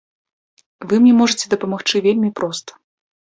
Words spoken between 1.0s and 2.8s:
мне можаце дапамагчы вельмі проста.